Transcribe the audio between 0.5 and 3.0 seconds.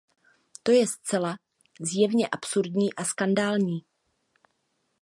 To je zcela zjevně absurdní